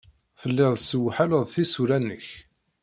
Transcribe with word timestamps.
Telliḍ 0.39 0.71
tessewḥaleḍ 0.75 1.43
tisura-nnek. 1.53 2.27